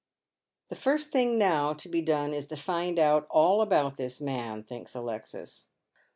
[0.69, 4.63] ''The first thing now to be done is to find out all about this man,"
[4.63, 5.45] thinks Alexia.